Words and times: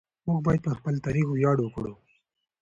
موږ 0.25 0.39
باید 0.45 0.61
پر 0.65 0.73
خپل 0.79 0.93
تاریخ 1.05 1.27
ویاړ 1.29 1.57
وکړو. 1.61 1.93